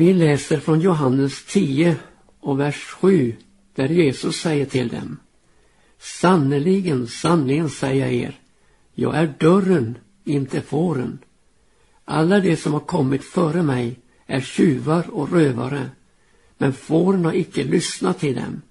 [0.00, 1.96] Vi läser från Johannes 10
[2.40, 3.36] och vers 7
[3.74, 5.16] där Jesus säger till dem
[5.98, 8.40] Sannerligen, sannerligen säger jag er,
[8.94, 11.18] jag är dörren, inte fåren.
[12.04, 15.90] Alla de som har kommit före mig är tjuvar och rövare,
[16.58, 18.62] men fåren har icke lyssnat till dem.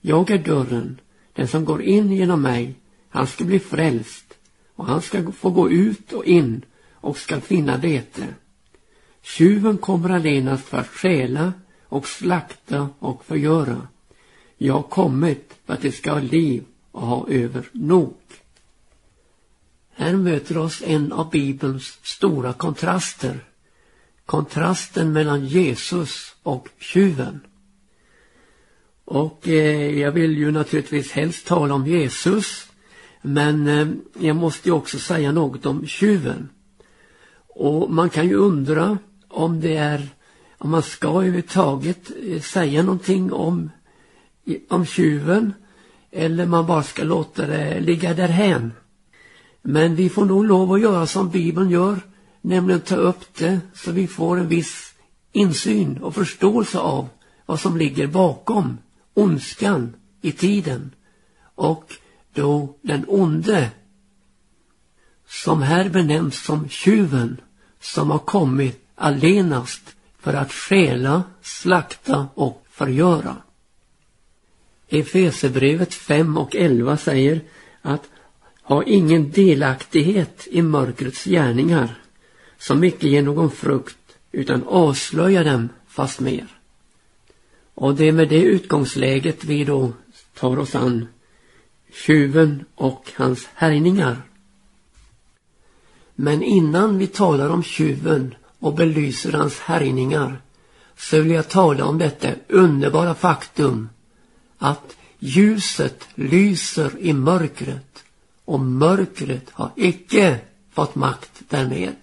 [0.00, 1.00] Jag är dörren,
[1.32, 2.74] den som går in genom mig,
[3.08, 4.34] han ska bli frälst,
[4.74, 6.64] och han ska få gå ut och in
[6.94, 8.26] och ska finna bete.
[9.24, 11.52] Tjuven kommer allenast för att stjäla
[11.88, 13.88] och slakta och förgöra.
[14.56, 18.16] Jag har kommit för att det ska ha liv och ha över nog.
[19.94, 23.44] Här möter oss en av Bibelns stora kontraster.
[24.26, 27.40] Kontrasten mellan Jesus och tjuven.
[29.04, 32.66] Och eh, jag vill ju naturligtvis helst tala om Jesus.
[33.22, 36.48] Men eh, jag måste ju också säga något om tjuven.
[37.48, 38.98] Och man kan ju undra
[39.34, 40.08] om det är,
[40.58, 43.70] om man ska överhuvudtaget eh, säga någonting om,
[44.68, 45.54] om tjuven
[46.10, 48.72] eller man bara ska låta det ligga därhän.
[49.62, 52.00] Men vi får nog lov att göra som Bibeln gör,
[52.40, 54.94] nämligen ta upp det så vi får en viss
[55.32, 57.08] insyn och förståelse av
[57.46, 58.78] vad som ligger bakom
[59.14, 60.90] ondskan i tiden
[61.54, 61.92] och
[62.34, 63.70] då den onde
[65.28, 67.40] som här benämns som tjuven
[67.80, 73.36] som har kommit allenast för att stjäla, slakta och förgöra.
[74.88, 77.40] Efesebrevet 5 och 11 säger
[77.82, 78.08] att
[78.62, 81.98] ha ingen delaktighet i mörkrets gärningar
[82.58, 83.96] som icke ger någon frukt
[84.32, 86.46] utan avslöja dem fast mer.
[87.74, 89.92] Och det är med det utgångsläget vi då
[90.34, 91.08] tar oss an
[91.92, 94.22] tjuven och hans härjningar.
[96.14, 98.34] Men innan vi talar om tjuven
[98.64, 100.40] och belyser hans härjningar
[100.96, 103.88] så vill jag tala om detta underbara faktum
[104.58, 108.04] att ljuset lyser i mörkret
[108.44, 110.38] och mörkret har icke
[110.72, 111.96] fått makt därmed.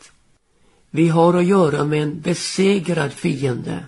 [0.90, 3.86] Vi har att göra med en besegrad fiende.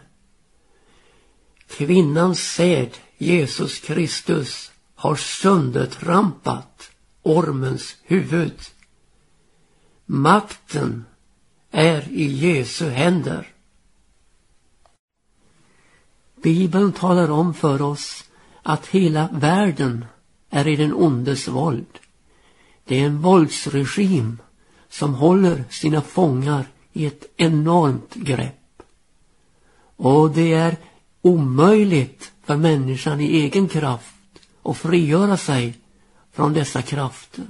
[1.68, 6.92] Kvinnans säd, Jesus Kristus, har söndertrampat
[7.24, 8.60] ormens huvud.
[10.06, 11.06] Makten
[11.74, 13.48] är i Jesu händer.
[16.36, 18.24] Bibeln talar om för oss
[18.64, 20.06] att hela världen
[20.50, 22.00] är i den ondes våld.
[22.86, 24.38] Det är en våldsregim
[24.90, 28.82] som håller sina fångar i ett enormt grepp.
[29.96, 30.78] Och det är
[31.22, 34.16] omöjligt för människan i egen kraft
[34.64, 35.78] att frigöra sig
[36.32, 37.46] från dessa krafter.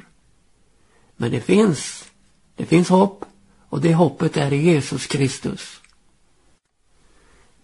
[1.15, 2.05] Men det finns,
[2.55, 3.25] det finns hopp
[3.73, 5.81] och det hoppet är i Jesus Kristus.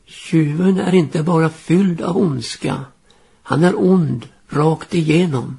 [0.06, 2.86] Tjuven är inte bara fylld av ondska
[3.44, 5.58] han är ond rakt igenom.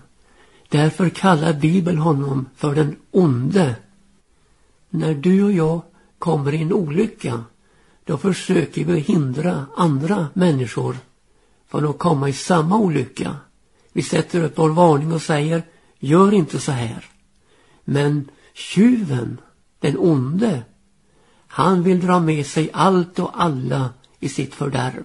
[0.69, 3.77] Därför kallar Bibeln honom för den onde.
[4.89, 5.83] När du och jag
[6.19, 7.45] kommer i en olycka
[8.05, 10.97] då försöker vi hindra andra människor
[11.69, 13.37] från att komma i samma olycka.
[13.93, 15.63] Vi sätter upp vår varning och säger
[15.99, 17.05] gör inte så här.
[17.85, 19.41] Men tjuven,
[19.81, 20.63] den onde,
[21.47, 25.05] han vill dra med sig allt och alla i sitt fördärv.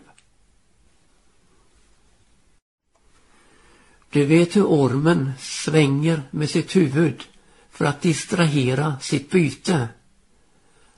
[4.10, 7.24] Du vet hur ormen svänger med sitt huvud
[7.70, 9.88] för att distrahera sitt byte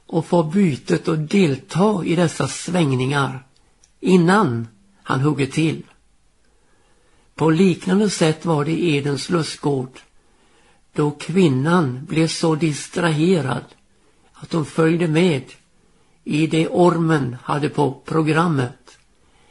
[0.06, 3.46] och få bytet att delta i dessa svängningar
[4.00, 4.68] innan
[5.04, 5.84] han hugger till.
[7.36, 10.00] På liknande sätt var det i Edens lustgård
[10.98, 13.64] då kvinnan blev så distraherad
[14.34, 15.44] att hon följde med
[16.24, 18.98] i det ormen hade på programmet,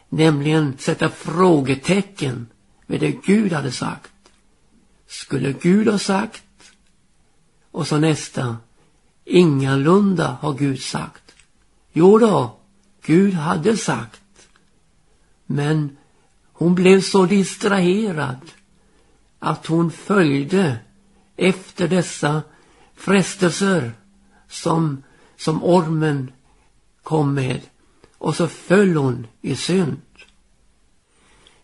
[0.08, 2.46] nämligen sätta frågetecken
[2.86, 4.12] med det Gud hade sagt.
[5.06, 6.72] Skulle Gud ha sagt?
[7.70, 8.56] Och så nästa.
[9.24, 11.34] Ingalunda har Gud sagt.
[11.92, 12.56] Jo då,
[13.04, 14.48] Gud hade sagt.
[15.46, 15.96] Men
[16.52, 18.40] hon blev så distraherad
[19.38, 20.78] att hon följde
[21.36, 22.42] efter dessa
[22.94, 23.92] frestelser
[24.48, 25.02] som,
[25.36, 26.32] som ormen
[27.02, 27.60] kom med
[28.18, 30.00] och så föll hon i synd.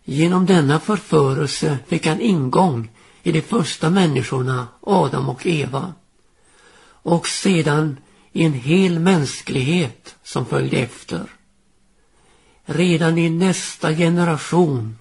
[0.03, 2.91] Genom denna förförelse fick han ingång
[3.23, 5.93] i de första människorna, Adam och Eva.
[6.85, 7.97] Och sedan
[8.31, 11.29] i en hel mänsklighet som följde efter.
[12.65, 14.97] Redan i nästa generation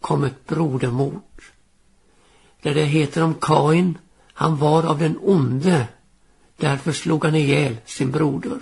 [0.00, 1.42] kom ett brodermord.
[2.62, 3.98] Där det heter om Kain,
[4.32, 5.88] han var av den onde,
[6.56, 8.60] därför slog han ihjäl sin broder.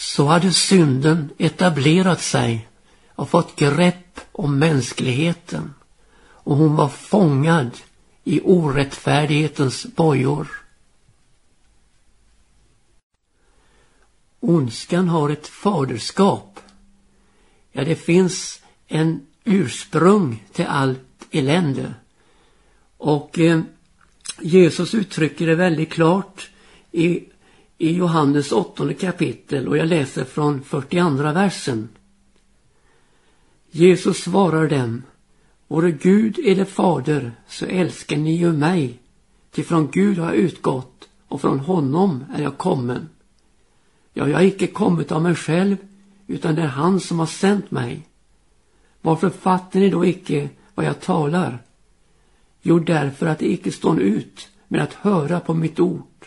[0.00, 2.68] så hade synden etablerat sig
[3.08, 5.74] och fått grepp om mänskligheten
[6.20, 7.70] och hon var fångad
[8.24, 10.48] i orättfärdighetens bojor.
[14.40, 16.60] Ondskan har ett faderskap.
[17.72, 21.94] Ja, det finns en ursprung till allt elände.
[22.96, 23.60] Och eh,
[24.40, 26.50] Jesus uttrycker det väldigt klart
[26.92, 27.24] i,
[27.78, 31.88] i Johannes åttonde kapitel och jag läser från 42 versen.
[33.70, 35.02] Jesus svarar dem
[35.68, 38.98] Vore Gud är det fader så älskar ni ju mig
[39.50, 43.08] till från Gud har jag utgått och från honom är jag kommen.
[44.12, 45.76] Ja, jag har icke kommit av mig själv
[46.26, 48.06] utan det är han som har sänt mig.
[49.00, 50.48] Varför fattar ni då icke
[50.80, 51.58] vad jag talar?
[52.62, 56.26] Jo, därför att det icke står ut med att höra på mitt ord.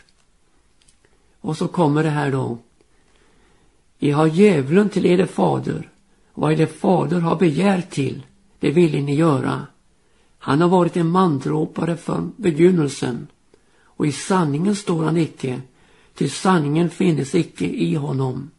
[1.41, 2.57] Och så kommer det här då.
[3.99, 5.89] I har djävulen till eder fader
[6.33, 8.25] vad eder fader har begär till,
[8.59, 9.67] det ville ni göra.
[10.37, 13.27] Han har varit en mandråpare från begynnelsen
[13.83, 15.61] och i sanningen står han icke,
[16.13, 18.51] till sanningen finnes icke i honom.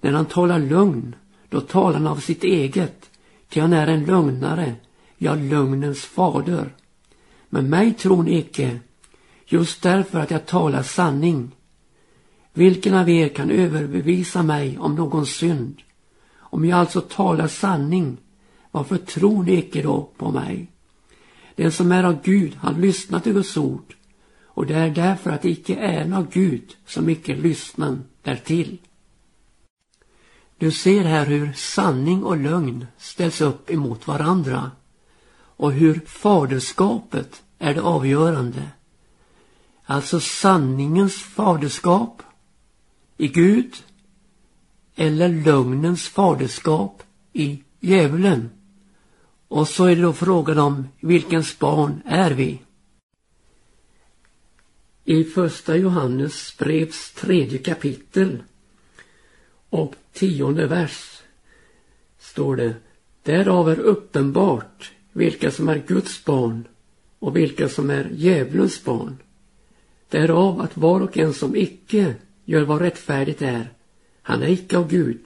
[0.00, 1.14] När han talar lögn,
[1.48, 3.10] då talar han av sitt eget,
[3.48, 4.74] till han är en lögnare,
[5.18, 6.74] ja lögnens fader.
[7.48, 8.80] Men mig tror ni icke,
[9.46, 11.50] just därför att jag talar sanning.
[12.52, 15.82] Vilken av er kan överbevisa mig om någon synd?
[16.36, 18.16] Om jag alltså talar sanning,
[18.70, 20.70] varför tror ni icke då på mig?
[21.54, 23.94] Den som är av Gud, han lyssnar till Guds ord.
[24.44, 28.78] Och det är därför att det icke är av Gud som icke lyssnar därtill.
[30.58, 34.70] Du ser här hur sanning och lögn ställs upp emot varandra
[35.58, 38.70] och hur faderskapet är det avgörande.
[39.84, 42.22] Alltså sanningens faderskap
[43.16, 43.74] i Gud
[44.94, 47.02] eller lögnens faderskap
[47.32, 48.50] i djävulen.
[49.48, 52.62] Och så är det då frågan om vilkens barn är vi?
[55.04, 58.42] I första Johannes brevs tredje kapitel
[59.70, 61.22] och tionde vers
[62.18, 62.74] står det
[63.22, 66.64] Därav är uppenbart vilka som är Guds barn
[67.18, 69.16] och vilka som är djävulens barn.
[70.08, 73.72] Därav att var och en som icke gör vad rättfärdigt är,
[74.22, 75.20] han är icke av Gud,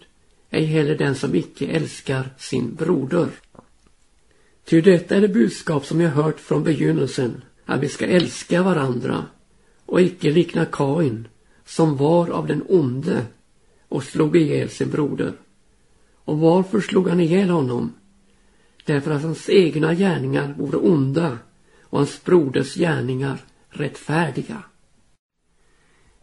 [0.51, 3.29] ej heller den som icke älskar sin broder.
[4.65, 9.27] Ty detta är det budskap som jag hört från begynnelsen, att vi ska älska varandra
[9.87, 11.29] och icke likna Kain,
[11.65, 13.27] som var av den onde
[13.89, 15.33] och slog ihjäl sin broder.
[16.25, 17.93] Och varför slog han ihjäl honom?
[18.85, 21.39] Därför att hans egna gärningar vore onda
[21.83, 23.39] och hans broders gärningar
[23.69, 24.63] rättfärdiga.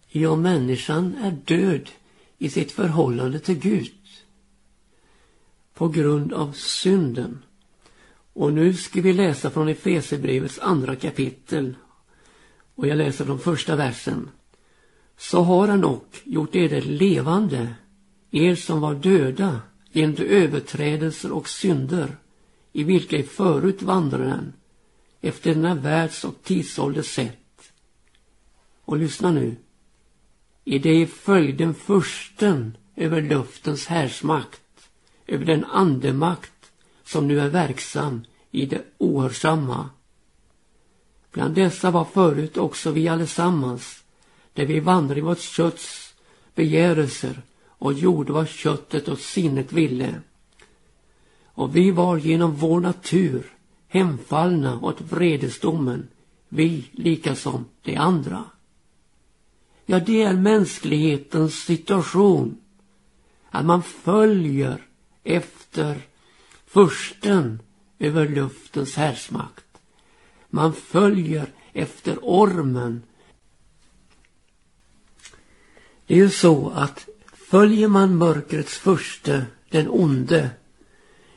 [0.08, 1.90] Ja, människan är död
[2.38, 3.94] i sitt förhållande till Gud
[5.74, 7.44] på grund av synden.
[8.34, 11.76] Och nu ska vi läsa från Efesierbrevets andra kapitel
[12.76, 14.30] och jag läser från första versen.
[15.18, 17.76] Så har han och gjort er levande,
[18.32, 19.62] er som var döda
[19.92, 22.18] genom överträdelser och synder
[22.72, 24.52] i vilka i förut vandrade
[25.22, 27.72] efter denna världs och tidsålders sätt.
[28.86, 29.56] Och lyssna nu.
[30.64, 34.62] I det följden försten över luftens härsmakt,
[35.28, 36.72] över den andemakt
[37.04, 39.90] som nu är verksam i det ohörsamma.
[41.32, 44.04] Bland dessa var förut också vi allesammans,
[44.54, 46.14] där vi vandrade i vårt kötts
[46.56, 50.22] begärelser och gjorde vad köttet och sinnet ville.
[51.60, 53.46] Och vi var genom vår natur
[53.88, 56.08] hemfallna åt vredesdomen,
[56.50, 58.46] vi lika som de andra.
[59.86, 62.58] Ja, det är mänsklighetens situation.
[63.50, 64.86] Att man följer
[65.24, 66.02] efter
[66.66, 67.60] försten
[68.00, 69.66] över luftens härsmakt.
[70.50, 73.02] Man följer efter ormen.
[76.08, 80.50] Det är ju så att följer man mörkrets förste, den onde,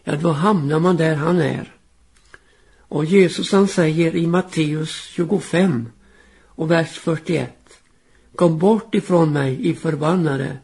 [0.05, 1.73] ja då hamnar man där han är.
[2.79, 5.89] Och Jesus han säger i Matteus 25
[6.47, 7.51] och vers 41.
[8.35, 10.59] Kom bort ifrån mig i förbannade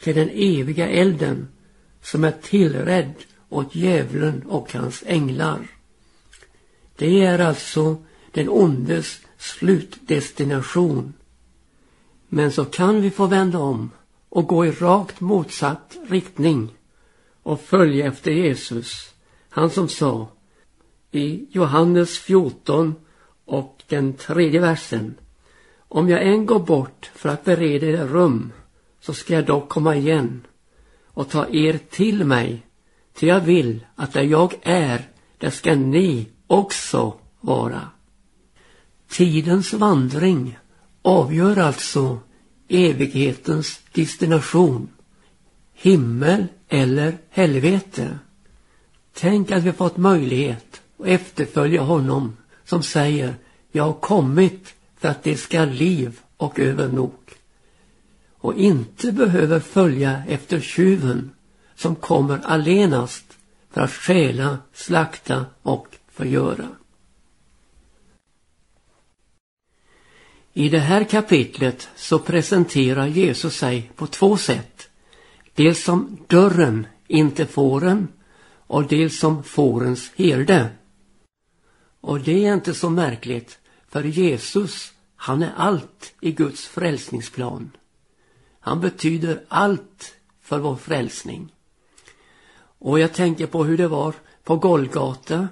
[0.00, 1.48] till den eviga elden
[2.02, 3.14] som är tillrädd
[3.48, 5.58] åt djävulen och hans änglar.
[6.96, 7.96] Det är alltså
[8.32, 11.12] den ondes slutdestination.
[12.28, 13.90] Men så kan vi få vända om
[14.28, 16.77] och gå i rakt motsatt riktning
[17.48, 19.14] och följa efter Jesus.
[19.48, 20.28] Han som sa
[21.10, 22.94] i Johannes 14
[23.44, 25.14] och den tredje versen.
[25.78, 28.52] Om jag än går bort för att bereda er rum,
[29.00, 30.46] så ska jag dock komma igen
[31.04, 32.66] och ta er till mig,
[33.14, 37.88] ty jag vill att där jag är, där ska ni också vara.
[39.08, 40.58] Tidens vandring
[41.02, 42.18] avgör alltså
[42.68, 44.88] evighetens destination.
[45.74, 48.18] Himmel eller helvete.
[49.12, 53.34] Tänk att vi fått möjlighet att efterfölja honom som säger
[53.72, 57.14] jag har kommit för att det ska liv och övernog.
[58.38, 61.30] Och inte behöver följa efter tjuven
[61.74, 63.24] som kommer allenast
[63.70, 66.68] för att stjäla, slakta och förgöra.
[70.52, 74.77] I det här kapitlet så presenterar Jesus sig på två sätt.
[75.58, 78.08] Dels som dörren inte fåren
[78.66, 80.70] och dels som fårens herde.
[82.00, 87.70] Och det är inte så märkligt, för Jesus, han är allt i Guds frälsningsplan.
[88.60, 91.54] Han betyder allt för vår frälsning.
[92.78, 95.48] Och jag tänker på hur det var på Golgata.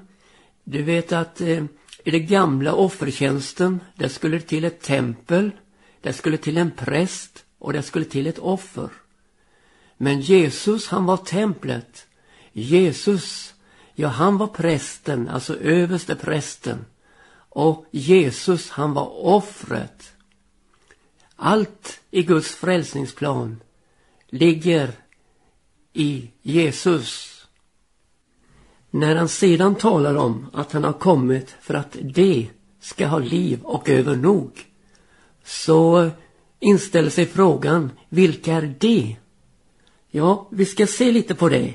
[0.64, 1.64] Du vet att eh,
[2.04, 5.50] i den gamla offertjänsten, där skulle det till ett tempel,
[6.00, 8.90] där skulle till en präst och där skulle till ett offer.
[9.96, 12.06] Men Jesus, han var templet.
[12.52, 13.54] Jesus,
[13.94, 16.84] ja han var prästen, alltså överste prästen.
[17.48, 20.12] Och Jesus, han var offret.
[21.36, 23.60] Allt i Guds frälsningsplan
[24.28, 24.92] ligger
[25.92, 27.32] i Jesus.
[28.90, 32.50] När han sedan talar om att han har kommit för att de
[32.80, 34.64] ska ha liv och övernog.
[35.44, 36.10] så
[36.60, 39.16] inställer sig frågan, vilka är de?
[40.16, 41.74] Ja, vi ska se lite på det.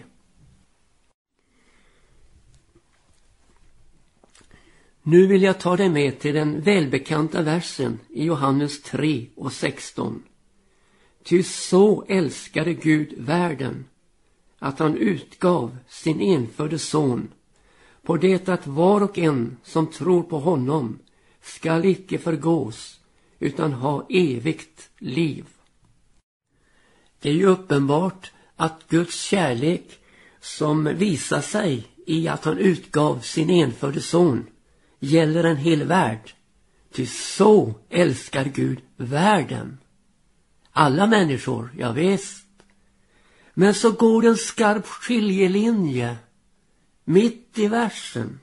[5.03, 10.23] Nu vill jag ta dig med till den välbekanta versen i Johannes 3 och 16.
[11.23, 13.85] Ty så älskade Gud världen
[14.59, 17.27] att han utgav sin enfödde son
[18.01, 20.99] på det att var och en som tror på honom
[21.41, 22.99] skall icke förgås
[23.39, 25.45] utan ha evigt liv.
[27.21, 29.99] Det är ju uppenbart att Guds kärlek
[30.39, 34.47] som visar sig i att han utgav sin enfödde son
[34.99, 36.33] gäller en hel värld.
[36.93, 39.77] Ty så älskar Gud världen.
[40.71, 42.45] Alla människor, ja visst.
[43.53, 46.17] Men så går det en skarp skiljelinje
[47.03, 48.39] mitt i versen.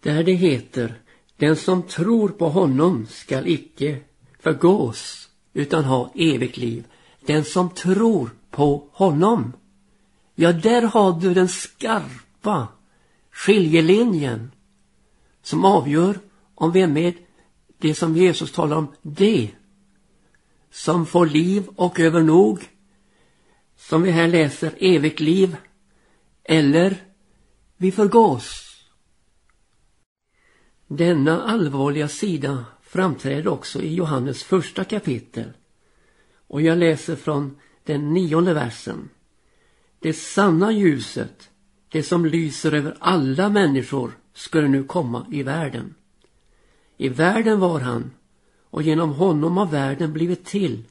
[0.00, 1.00] Där det heter
[1.36, 4.00] den som tror på honom skall icke
[4.38, 5.25] förgås
[5.56, 6.84] utan ha evigt liv.
[7.26, 9.52] Den som tror på honom.
[10.34, 12.68] Ja, där har du den skarpa
[13.30, 14.50] skiljelinjen
[15.42, 16.18] som avgör
[16.54, 17.14] om vi är med
[17.78, 19.50] det som Jesus talar om, det
[20.70, 22.68] som får liv och övernog
[23.76, 25.56] som vi här läser, evigt liv
[26.44, 26.96] eller
[27.76, 28.62] vi förgås.
[30.86, 32.64] Denna allvarliga sida
[32.96, 35.52] framträder också i Johannes första kapitel
[36.46, 39.08] och jag läser från den nionde versen.
[39.98, 41.50] Det sanna ljuset,
[41.88, 45.94] det som lyser över alla människor, skulle nu komma i världen.
[46.96, 48.10] I världen var han
[48.70, 50.84] och genom honom har världen blivit till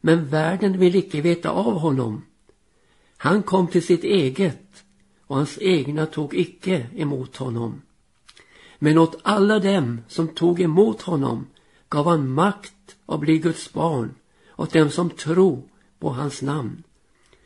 [0.00, 2.24] men världen vill icke veta av honom.
[3.16, 4.84] Han kom till sitt eget
[5.26, 7.82] och hans egna tog icke emot honom.
[8.84, 11.46] Men åt alla dem som tog emot honom
[11.88, 14.14] gav han makt att bli Guds barn,
[14.56, 15.62] åt dem som tror
[15.98, 16.82] på hans namn.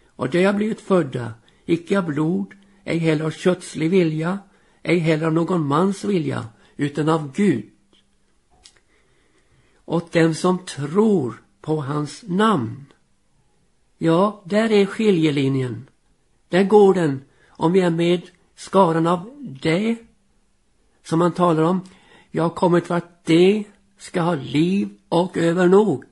[0.07, 1.35] Och de har blivit födda,
[1.66, 4.38] icke av blod, ej heller av kötslig vilja,
[4.83, 7.64] ej heller av någon mans vilja, utan av Gud.
[9.85, 12.87] Åt dem som tror på hans namn.
[13.99, 15.88] Ja, där är skiljelinjen.
[16.49, 18.23] Där går den om vi är med
[18.55, 19.31] skaran av
[19.62, 20.06] det
[21.09, 21.81] som han talar om.
[22.31, 23.65] Jag har kommit för att det
[23.99, 26.05] ska ha liv och övernog.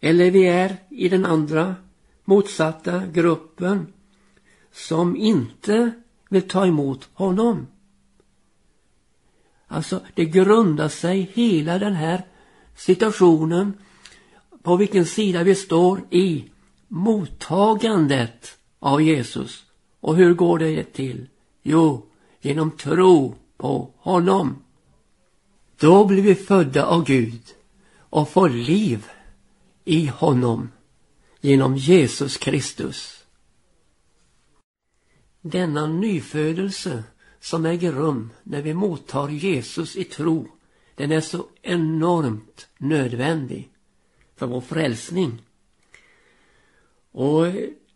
[0.00, 1.74] Eller vi är i den andra
[2.24, 3.92] motsatta gruppen
[4.72, 5.92] som inte
[6.28, 7.66] vill ta emot honom.
[9.66, 12.24] Alltså det grundar sig hela den här
[12.76, 13.72] situationen
[14.62, 16.44] på vilken sida vi står i
[16.88, 19.64] mottagandet av Jesus.
[20.00, 21.28] Och hur går det till?
[21.62, 22.06] Jo,
[22.46, 24.62] genom tro på honom.
[25.78, 27.42] Då blir vi födda av Gud
[27.98, 29.06] och får liv
[29.84, 30.70] i honom
[31.40, 33.24] genom Jesus Kristus.
[35.40, 37.04] Denna nyfödelse
[37.40, 40.48] som äger rum när vi mottar Jesus i tro,
[40.94, 43.70] den är så enormt nödvändig.
[44.38, 45.42] för vår frälsning.
[47.12, 47.46] Och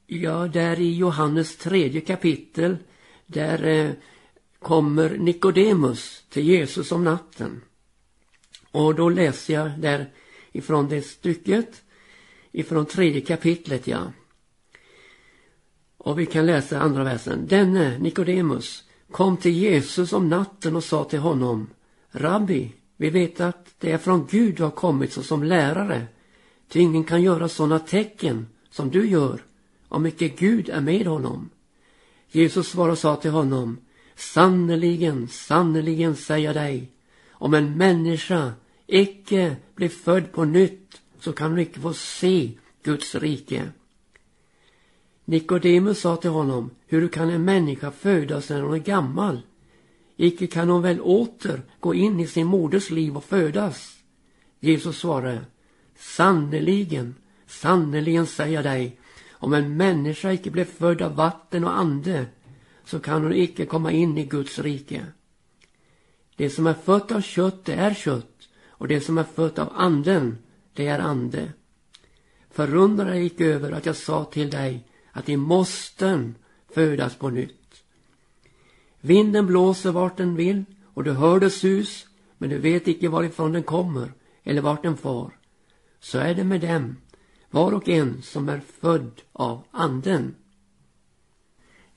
[0.06, 2.76] ja, där i Johannes tredje kapitel,
[3.26, 3.90] där eh,
[4.60, 7.60] kommer Nikodemus till Jesus om natten.
[8.70, 10.10] Och då läser jag där
[10.52, 11.82] ifrån det stycket,
[12.52, 14.12] ifrån tredje kapitlet, ja.
[15.96, 17.46] Och vi kan läsa andra versen.
[17.46, 21.66] Denne, Nikodemus, kom till Jesus om natten och sa till honom,
[22.10, 26.06] Rabbi, vi vet att det är från Gud du har kommit såsom lärare,
[26.68, 29.44] ty ingen kan göra sådana tecken som du gör
[29.88, 31.50] om icke Gud är med honom.
[32.28, 33.78] Jesus svarade och sa till honom,
[34.20, 36.88] sannerligen, sannerligen säger jag dig,
[37.30, 38.52] om en människa
[38.86, 42.50] icke blir född på nytt så kan hon icke få se
[42.82, 43.68] Guds rike.
[45.24, 49.40] Nikodemus sa till honom, hur kan en människa födas när hon är gammal?
[50.16, 53.96] Icke kan hon väl åter gå in i sin moders liv och födas?
[54.60, 55.40] Jesus svarade,
[55.98, 57.14] sannerligen,
[57.46, 58.98] sannerligen säger jag dig,
[59.30, 62.26] om en människa icke blir född av vatten och ande,
[62.90, 65.06] så kan hon icke komma in i Guds rike.
[66.36, 69.72] Det som är fött av kött, det är kött, och det som är fött av
[69.74, 70.38] anden,
[70.74, 71.52] det är ande.
[72.50, 76.34] Förundra dig icke över att jag sa till dig att de måsten
[76.74, 77.82] födas på nytt.
[79.00, 82.06] Vinden blåser vart den vill och du hör dess sus,
[82.38, 84.12] men du vet icke varifrån den kommer
[84.44, 85.30] eller vart den far.
[86.00, 86.96] Så är det med dem,
[87.50, 90.34] var och en som är född av anden.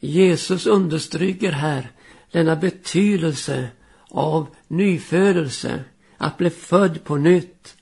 [0.06, 1.92] Jesus understryker här
[2.32, 3.70] denna betydelse
[4.10, 5.84] av nyfödelse,
[6.18, 7.78] att bli född på nytt,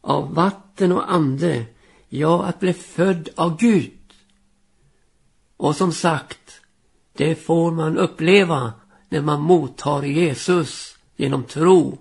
[0.00, 1.66] av vatten och ande,
[2.08, 3.92] ja, att bli född av Gud.
[5.56, 6.60] Och som sagt,
[7.12, 8.72] det får man uppleva
[9.08, 11.98] när man mottar Jesus genom tro.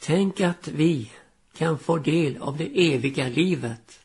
[0.00, 1.10] Tänk att vi
[1.56, 4.01] kan få del av det eviga livet.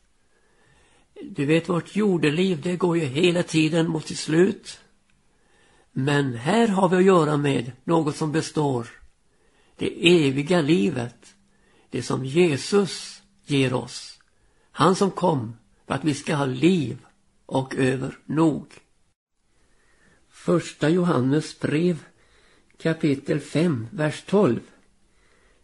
[1.22, 4.80] Du vet, vårt jordeliv, det går ju hela tiden mot sitt slut.
[5.92, 8.88] Men här har vi att göra med något som består.
[9.76, 11.36] Det eviga livet.
[11.90, 14.20] Det som Jesus ger oss.
[14.72, 16.98] Han som kom för att vi ska ha liv
[17.46, 18.74] och över nog.
[20.30, 22.04] Första Johannes brev
[22.78, 24.60] kapitel 5, vers 12.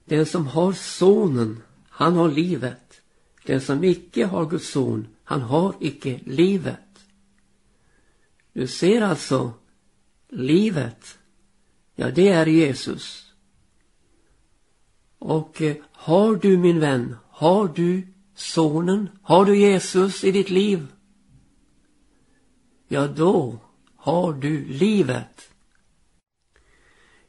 [0.05, 3.01] Den som har sonen, han har livet.
[3.45, 7.05] Den som icke har Guds son, han har icke livet.
[8.53, 9.53] Du ser alltså,
[10.29, 11.17] livet,
[11.95, 13.33] ja det är Jesus.
[15.19, 20.87] Och eh, har du min vän, har du sonen, har du Jesus i ditt liv?
[22.93, 23.59] ja då
[23.95, 25.49] har du livet.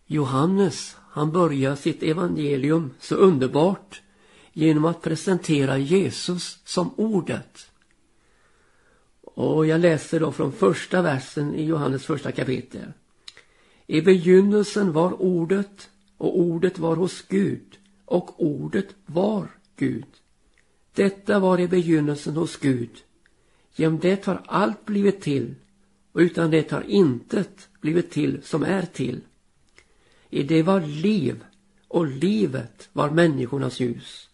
[0.07, 4.03] Johannes, han börjar sitt evangelium så underbart
[4.53, 7.71] genom att presentera Jesus som ordet.
[9.35, 12.93] Och jag läser då från första versen i Johannes första kapitel.
[13.87, 20.07] I begynnelsen var ordet och ordet var hos Gud och ordet var Gud.
[20.95, 22.91] Detta var i begynnelsen hos Gud.
[23.75, 25.55] Genom det har allt blivit till
[26.13, 29.21] och utan det har intet blivit till som är till.
[30.31, 31.45] I det var liv
[31.89, 34.29] och livet var människornas ljus.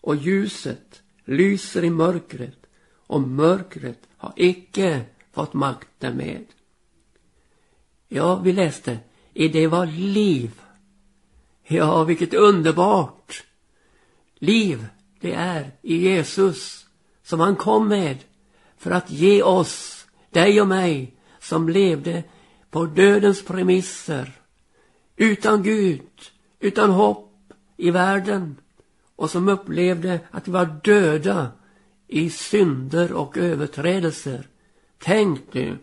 [0.00, 2.63] Och ljuset lyser i mörkret
[3.06, 6.44] och mörkret har icke fått makt därmed.
[8.08, 8.98] Ja, vi läste,
[9.32, 10.60] i det var liv.
[11.62, 13.44] Ja, vilket underbart!
[14.34, 14.86] Liv,
[15.20, 16.86] det är i Jesus
[17.22, 18.18] som han kom med
[18.76, 22.22] för att ge oss, dig och mig, som levde
[22.70, 24.32] på dödens premisser,
[25.16, 26.10] utan Gud,
[26.60, 28.56] utan hopp i världen
[29.16, 31.52] och som upplevde att vi var döda
[32.14, 34.46] i synder och överträdelser.
[34.98, 35.78] Tänk nu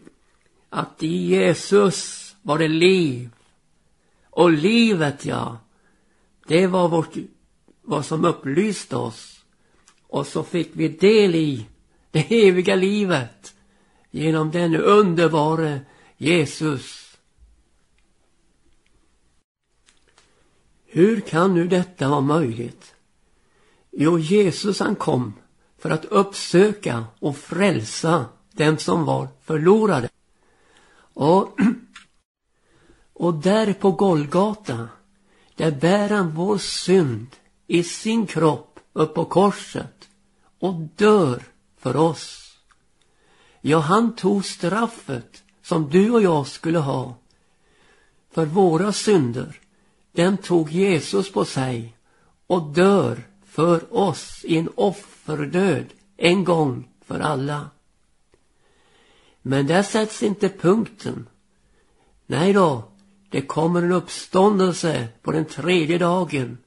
[0.69, 3.29] att i Jesus var det liv.
[4.29, 5.57] Och livet, ja,
[6.47, 7.15] det var vårt,
[7.81, 9.45] vad som upplyste oss.
[10.07, 11.65] Och så fick vi del i
[12.11, 13.55] det eviga livet
[14.11, 15.79] genom den underbara
[16.17, 17.17] Jesus.
[20.85, 22.95] Hur kan nu detta vara möjligt?
[23.91, 25.33] Jo, Jesus han kom
[25.81, 30.09] för att uppsöka och frälsa dem som var förlorade.
[31.13, 31.57] Och,
[33.13, 34.89] och där på Golgata,
[35.55, 37.27] där bär han vår synd
[37.67, 40.09] i sin kropp upp på korset
[40.59, 41.43] och dör
[41.77, 42.57] för oss.
[43.61, 47.15] Ja, han tog straffet som du och jag skulle ha
[48.31, 49.59] för våra synder.
[50.11, 51.97] Den tog Jesus på sig
[52.47, 55.85] och dör för oss i en offerdöd
[56.17, 57.69] en gång för alla.
[59.41, 61.27] Men där sätts inte punkten.
[62.25, 62.91] Nej då,
[63.29, 66.57] det kommer en uppståndelse på den tredje dagen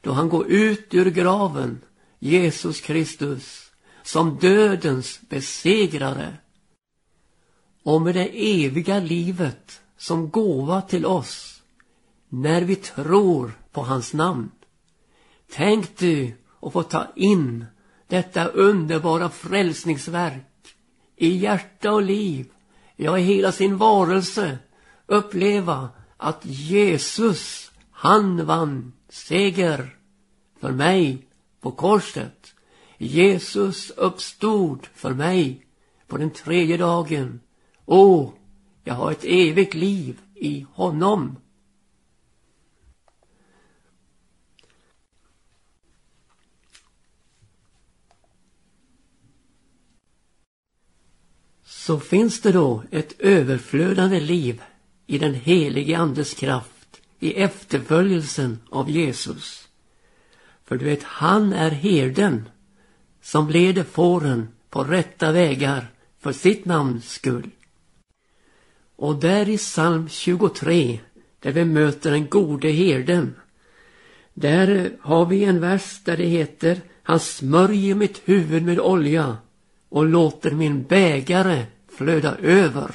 [0.00, 1.80] då han går ut ur graven,
[2.18, 3.70] Jesus Kristus,
[4.02, 6.36] som dödens besegrare.
[7.82, 8.28] Och med det
[8.64, 11.62] eviga livet som gåva till oss
[12.28, 14.50] när vi tror på hans namn.
[15.52, 16.32] Tänk du
[16.62, 17.64] att få ta in
[18.06, 20.76] detta underbara frälsningsverk
[21.16, 22.46] i hjärta och liv,
[22.96, 24.58] ja i hela sin varelse
[25.06, 29.96] uppleva att Jesus, han vann seger
[30.60, 31.26] för mig
[31.60, 32.54] på korset.
[32.98, 35.66] Jesus uppstod för mig
[36.06, 37.40] på den tredje dagen.
[37.86, 38.30] Åh,
[38.84, 41.36] jag har ett evigt liv i honom.
[51.80, 54.62] Så finns det då ett överflödande liv
[55.06, 59.68] i den helige Andes kraft i efterföljelsen av Jesus.
[60.64, 62.48] För du vet, han är herden
[63.22, 65.86] som leder fåren på rätta vägar
[66.18, 67.50] för sitt namns skull.
[68.96, 71.00] Och där i psalm 23,
[71.40, 73.34] där vi möter den gode herden,
[74.34, 79.36] där har vi en vers där det heter Han smörjer mitt huvud med olja
[79.90, 82.94] och låter min bägare flöda över.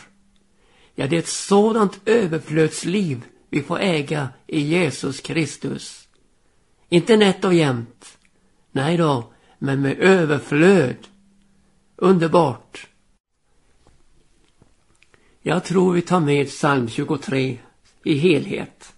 [0.96, 6.08] Ja, det är ett sådant överflödsliv vi får äga i Jesus Kristus.
[6.90, 8.18] Inte nätt och jämnt.
[8.72, 10.98] Nej då, men med överflöd.
[11.96, 12.88] Underbart.
[15.42, 17.58] Jag tror vi tar med psalm 23
[18.04, 18.94] i helhet.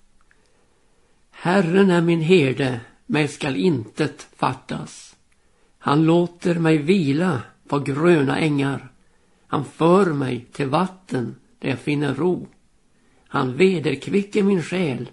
[1.31, 5.15] Herren är min herde, mig skall intet fattas.
[5.77, 8.91] Han låter mig vila på gröna ängar.
[9.47, 12.47] Han för mig till vatten där jag finner ro.
[13.27, 15.09] Han vederkvicker min själ.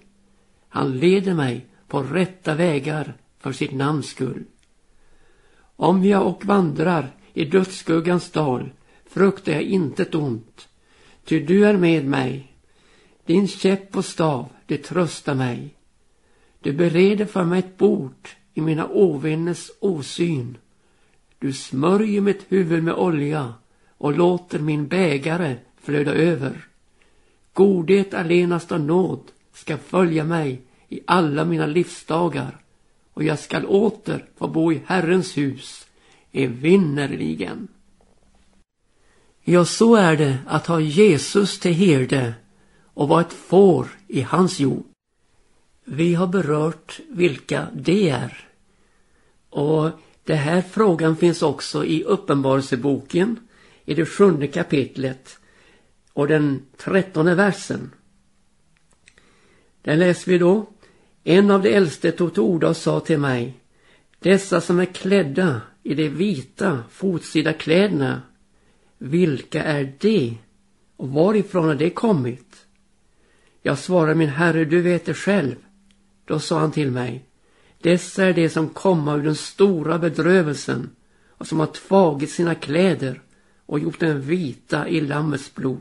[0.69, 4.45] Han leder mig på rätta vägar för sitt namns skull.
[5.77, 8.73] Om jag och vandrar i dödsskuggans dal
[9.07, 10.69] fruktar jag intet ont,
[11.25, 12.53] ty du är med mig.
[13.27, 15.75] Din käpp och stav, det tröstar mig.
[16.61, 20.57] Du bereder för mig ett bord i mina ovänners osyn.
[21.45, 23.55] Du smörjer mitt huvud med olja
[23.99, 26.69] och låter min bägare flöda över.
[27.53, 29.21] Godhet allenast och nåd
[29.53, 32.57] ska följa mig i alla mina livsdagar
[33.13, 35.87] och jag skall åter få bo i Herrens hus
[36.33, 37.69] evinnerligen.
[39.43, 42.35] Ja, så är det att ha Jesus till herde
[42.85, 44.87] och vara ett får i hans jord.
[45.85, 48.49] Vi har berört vilka det är.
[49.51, 49.91] Och
[50.25, 53.37] den här frågan finns också i Uppenbarelseboken
[53.85, 55.39] i det sjunde kapitlet
[56.13, 57.91] och den trettonde versen.
[59.83, 60.67] Där läser vi då.
[61.25, 63.55] En av de äldste tog till orda och sa till mig.
[64.19, 68.23] Dessa som är klädda i de vita fotsida kläderna.
[68.99, 70.39] Vilka är de?
[70.97, 72.67] Och varifrån har de kommit?
[73.63, 75.55] Jag svarade min herre, du vet det själv.
[76.25, 77.25] Då sa han till mig.
[77.85, 80.91] Dessa är de som komma ur den stora bedrövelsen
[81.29, 83.23] och som har tvagit sina kläder
[83.67, 85.81] och gjort dem vita i Lammets blod.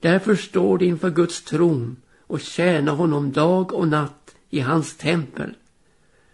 [0.00, 5.54] Därför står de inför Guds tron och tjänar honom dag och natt i hans tempel.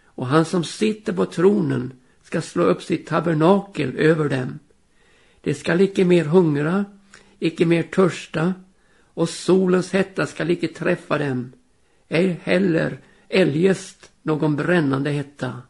[0.03, 4.59] Och han som sitter på tronen ska slå upp sitt tabernakel över dem.
[5.41, 6.85] De skall icke mer hungra,
[7.39, 8.53] icke mer törsta,
[9.13, 11.51] och solens hetta skall icke träffa dem,
[12.09, 12.99] ej heller
[13.29, 15.61] eljest någon brännande hetta.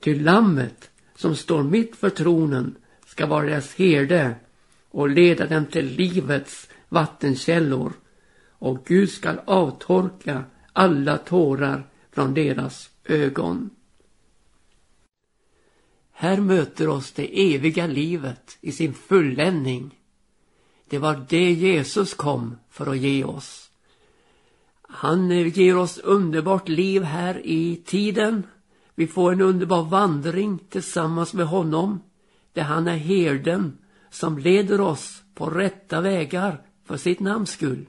[0.00, 2.74] Ty lammet som står mitt för tronen
[3.06, 4.34] ska vara deras herde
[4.90, 7.92] och leda dem till livets vattenkällor
[8.48, 13.70] och Gud skall avtorka alla tårar från deras ögon.
[16.12, 19.98] Här möter oss det eviga livet i sin fulländning.
[20.88, 23.70] Det var det Jesus kom för att ge oss.
[24.92, 28.42] Han eh, ger oss underbart liv här i tiden.
[28.94, 32.02] Vi får en underbar vandring tillsammans med honom.
[32.52, 33.78] Där han är herden
[34.10, 37.86] som leder oss på rätta vägar för sitt namns skull.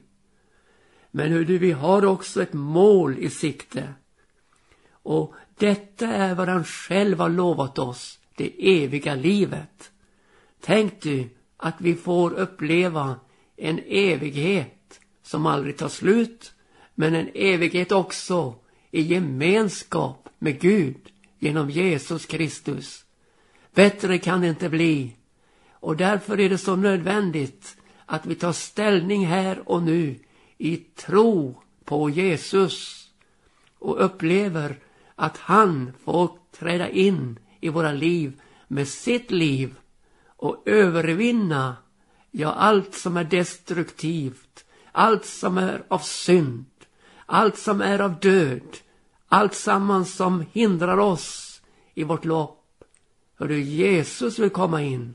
[1.10, 3.94] Men hur du, vi har också ett mål i sikte.
[4.90, 9.90] Och detta är vad han själv har lovat oss, det eviga livet.
[10.60, 13.16] Tänk du att vi får uppleva
[13.56, 16.53] en evighet som aldrig tar slut,
[16.94, 18.54] men en evighet också
[18.90, 20.96] i gemenskap med Gud,
[21.38, 23.04] genom Jesus Kristus.
[23.74, 25.16] Bättre kan det inte bli.
[25.72, 27.76] Och därför är det så nödvändigt
[28.06, 30.18] att vi tar ställning här och nu
[30.58, 33.08] i tro på Jesus
[33.78, 34.78] och upplever
[35.14, 39.74] att han får träda in i våra liv med sitt liv
[40.26, 41.76] och övervinna,
[42.30, 46.64] ja, allt som är destruktivt, allt som är av synd,
[47.34, 48.76] allt som är av död,
[49.28, 51.62] allt sammans som hindrar oss
[51.94, 52.84] i vårt lopp.
[53.38, 55.14] Hör du, Jesus vill komma in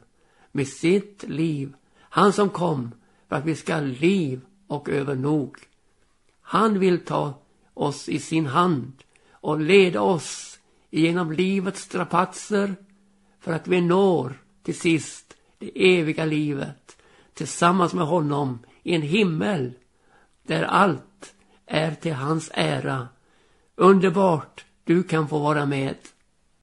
[0.51, 2.91] med sitt liv, han som kom
[3.29, 5.57] för att vi ska ha liv och övernog.
[6.41, 7.33] Han vill ta
[7.73, 8.93] oss i sin hand
[9.31, 12.75] och leda oss genom livets strapatser
[13.39, 16.97] för att vi når till sist det eviga livet
[17.33, 19.73] tillsammans med honom i en himmel
[20.43, 21.33] där allt
[21.69, 23.07] är till hans ära.
[23.75, 25.95] Underbart du kan få vara med.